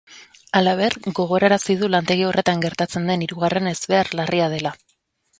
Halaber, 0.59 0.93
gogorarazi 1.17 1.75
du 1.81 1.89
lantegi 1.95 2.25
horretan 2.29 2.63
gertatzen 2.63 3.05
den 3.11 3.25
hirugarren 3.27 3.73
ezbehar 3.73 4.09
larria 4.21 4.49
dela. 4.55 4.73